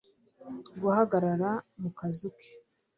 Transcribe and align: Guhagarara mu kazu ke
Guhagarara 0.81 1.49
mu 1.81 1.89
kazu 1.97 2.29
ke 2.37 2.47